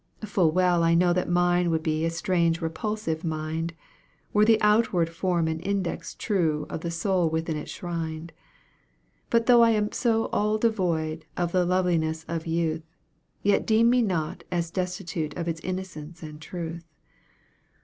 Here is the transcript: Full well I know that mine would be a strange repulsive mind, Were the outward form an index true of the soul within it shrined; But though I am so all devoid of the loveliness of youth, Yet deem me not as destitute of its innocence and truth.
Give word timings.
Full 0.25 0.49
well 0.51 0.81
I 0.81 0.95
know 0.95 1.13
that 1.13 1.29
mine 1.29 1.69
would 1.69 1.83
be 1.83 2.05
a 2.05 2.09
strange 2.09 2.59
repulsive 2.59 3.23
mind, 3.23 3.75
Were 4.33 4.45
the 4.45 4.59
outward 4.59 5.11
form 5.11 5.47
an 5.47 5.59
index 5.59 6.15
true 6.15 6.65
of 6.71 6.81
the 6.81 6.89
soul 6.89 7.29
within 7.29 7.55
it 7.55 7.69
shrined; 7.69 8.33
But 9.29 9.45
though 9.45 9.61
I 9.61 9.69
am 9.77 9.91
so 9.91 10.25
all 10.33 10.57
devoid 10.57 11.25
of 11.37 11.51
the 11.51 11.65
loveliness 11.65 12.25
of 12.27 12.47
youth, 12.47 12.81
Yet 13.43 13.67
deem 13.67 13.91
me 13.91 14.01
not 14.01 14.43
as 14.51 14.71
destitute 14.71 15.35
of 15.37 15.47
its 15.47 15.61
innocence 15.61 16.23
and 16.23 16.41
truth. 16.41 16.83